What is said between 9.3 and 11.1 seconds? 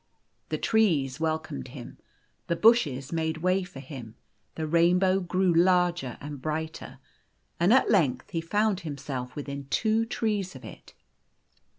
within two trees of it.